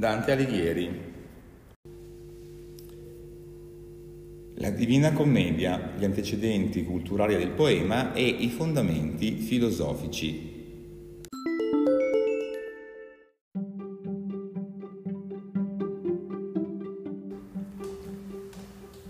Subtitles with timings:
[0.00, 1.12] Dante Alighieri.
[4.54, 10.88] La Divina Commedia, gli antecedenti culturali del poema e i fondamenti filosofici.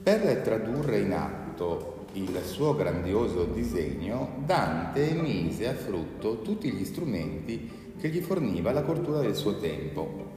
[0.03, 7.71] Per tradurre in atto il suo grandioso disegno, Dante mise a frutto tutti gli strumenti
[7.97, 10.31] che gli forniva la cultura del suo tempo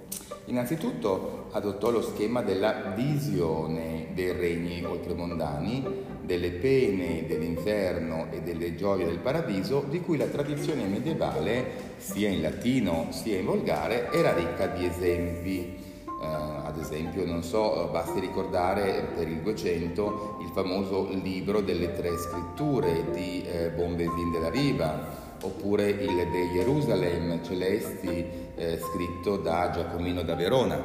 [0.45, 5.83] Innanzitutto adottò lo schema della visione dei regni oltremondani,
[6.21, 12.41] delle pene dell'inferno e delle gioie del paradiso, di cui la tradizione medievale, sia in
[12.41, 15.81] latino sia in volgare, era ricca di esempi.
[16.05, 22.17] Uh, ad esempio, non so, basti ricordare per il 200 il famoso libro delle tre
[22.17, 28.25] scritture di eh, Bonvesin della Riva, oppure il De Jerusalem Celesti
[28.55, 30.79] eh, scritto da Giacomino da Verona,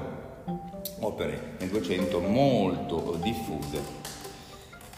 [1.01, 4.07] opere nel 200 molto diffuse.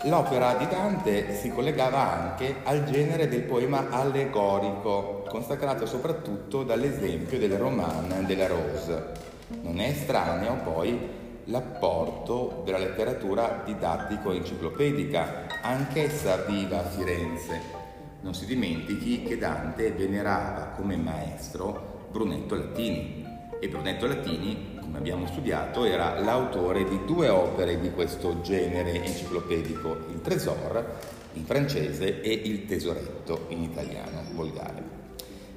[0.05, 7.53] L'opera di Dante si collegava anche al genere del poema allegorico, consacrato soprattutto dall'esempio del
[7.53, 9.29] roman della Rose.
[9.61, 10.99] Non è estraneo poi
[11.45, 17.80] l'apporto della letteratura didattico-enciclopedica, anch'essa viva a Firenze,
[18.21, 23.25] non si dimentichi che Dante venerava come maestro Brunetto Latini
[23.61, 30.07] e Brunetto Latini, come abbiamo studiato, era l'autore di due opere di questo genere enciclopedico,
[30.11, 30.99] il Tresor
[31.35, 34.99] in francese e il Tesoretto in italiano volgare.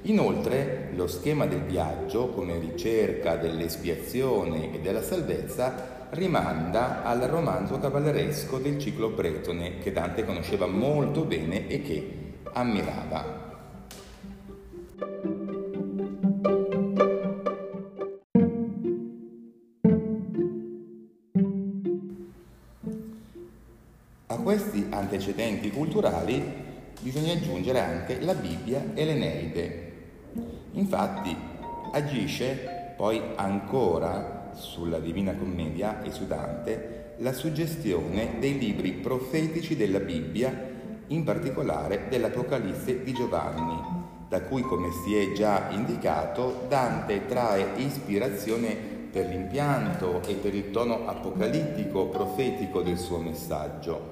[0.02, 8.58] Inoltre, lo schema del viaggio, come ricerca dell'espiazione e della salvezza, rimanda al romanzo cavalleresco
[8.58, 12.23] del ciclo bretone che Dante conosceva molto bene e che
[12.54, 13.42] ammirava.
[24.26, 26.42] A questi antecedenti culturali
[27.00, 29.92] bisogna aggiungere anche la Bibbia e l'Eneide.
[30.72, 31.36] Infatti
[31.92, 40.00] agisce poi ancora sulla Divina Commedia e su Dante la suggestione dei libri profetici della
[40.00, 40.72] Bibbia
[41.08, 43.76] in particolare dell'Apocalisse di Giovanni,
[44.28, 48.74] da cui, come si è già indicato, Dante trae ispirazione
[49.14, 54.10] per l'impianto e per il tono apocalittico profetico del suo messaggio.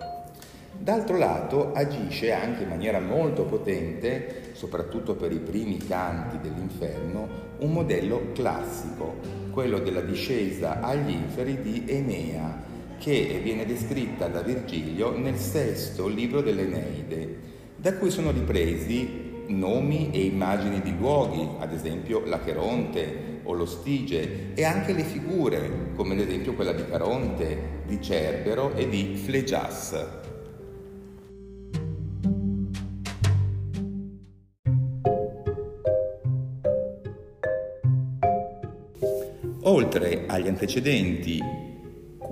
[0.78, 7.28] D'altro lato agisce anche in maniera molto potente, soprattutto per i primi canti dell'inferno,
[7.58, 9.14] un modello classico,
[9.50, 12.62] quello della discesa agli inferi di Enea,
[13.02, 17.36] che viene descritta da Virgilio nel sesto libro dell'Eneide,
[17.74, 24.52] da cui sono ripresi nomi e immagini di luoghi, ad esempio l'Acheronte o lo Stige,
[24.54, 30.06] e anche le figure, come ad esempio quella di Caronte, di Cerbero e di Flegias.
[39.64, 41.70] Oltre agli antecedenti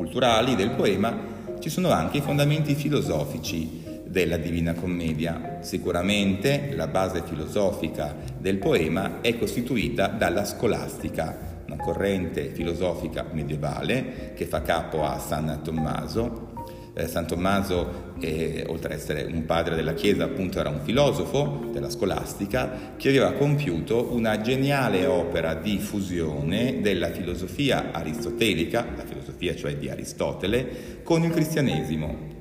[0.00, 1.14] culturali del poema
[1.58, 5.58] ci sono anche i fondamenti filosofici della Divina Commedia.
[5.60, 14.46] Sicuramente la base filosofica del poema è costituita dalla scolastica, una corrente filosofica medievale che
[14.46, 16.48] fa capo a San Tommaso
[16.94, 21.68] eh, San Tommaso, eh, oltre ad essere un padre della Chiesa, appunto era un filosofo
[21.72, 29.54] della scolastica che aveva compiuto una geniale opera di fusione della filosofia aristotelica, la filosofia
[29.54, 32.39] cioè di Aristotele, con il cristianesimo.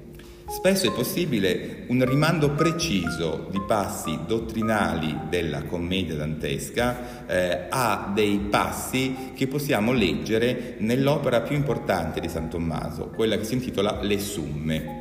[0.49, 8.39] Spesso è possibile un rimando preciso di passi dottrinali della commedia dantesca eh, a dei
[8.49, 14.19] passi che possiamo leggere nell'opera più importante di San Tommaso, quella che si intitola Le
[14.19, 14.97] Summe.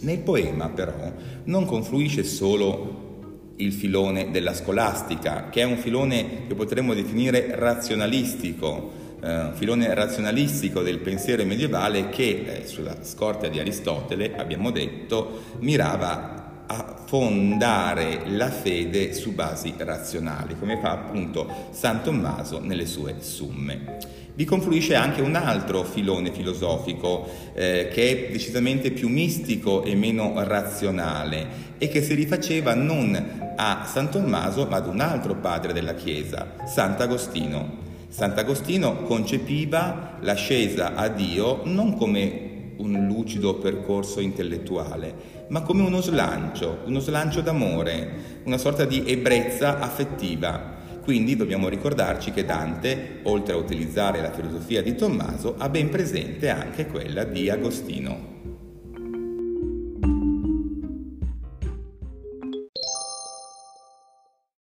[0.00, 1.12] Nel poema però
[1.44, 9.06] non confluisce solo il filone della scolastica, che è un filone che potremmo definire razionalistico,
[9.20, 16.64] un filone razionalistico del pensiero medievale che, eh, sulla scorta di Aristotele, abbiamo detto, mirava
[16.66, 23.96] a fondare la fede su basi razionali, come fa appunto San Tommaso nelle sue Summe.
[24.34, 30.32] Vi confluisce anche un altro filone filosofico eh, che è decisamente più mistico e meno
[30.44, 35.94] razionale e che si rifaceva non a San Tommaso ma ad un altro padre della
[35.94, 37.87] Chiesa, Sant'Agostino.
[38.10, 46.78] Sant'Agostino concepiva l'ascesa a Dio non come un lucido percorso intellettuale, ma come uno slancio,
[46.86, 50.76] uno slancio d'amore, una sorta di ebbrezza affettiva.
[51.02, 56.48] Quindi dobbiamo ricordarci che Dante, oltre a utilizzare la filosofia di Tommaso, ha ben presente
[56.48, 58.37] anche quella di Agostino.